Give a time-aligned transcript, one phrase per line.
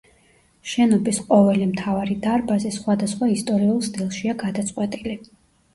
[0.71, 5.21] შენობის ყოველი მთავარი დარბაზი სხვადასხვა ისტორიულ სტილშია გადაწყვეტილი.